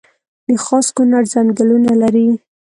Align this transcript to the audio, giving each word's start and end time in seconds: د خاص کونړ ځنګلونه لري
د 0.47 0.49
خاص 0.65 0.87
کونړ 0.95 1.23
ځنګلونه 1.33 1.91
لري 2.01 2.27